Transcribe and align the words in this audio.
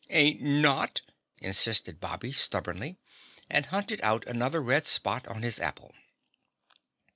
"Ain't 0.09 0.41
not," 0.41 1.01
insisted 1.43 1.99
Bobby 1.99 2.31
stubbornly, 2.33 2.97
and 3.51 3.67
hunted 3.67 4.01
out 4.01 4.25
another 4.25 4.59
red 4.59 4.87
spot 4.87 5.27
on 5.27 5.43
his 5.43 5.59
apple. 5.59 5.93